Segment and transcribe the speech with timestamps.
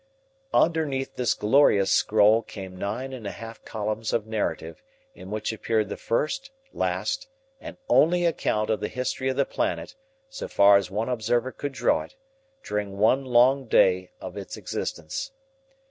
[0.55, 4.81] Underneath this glorious scroll came nine and a half columns of narrative,
[5.13, 7.27] in which appeared the first, last,
[7.59, 9.93] and only account of the history of the planet,
[10.27, 12.15] so far as one observer could draw it,
[12.63, 15.33] during one long day of its existence.